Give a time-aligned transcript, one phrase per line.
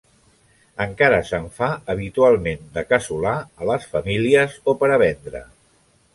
[0.85, 5.45] Encara se'n fa habitualment, de casolà, a les famílies o per a vendre.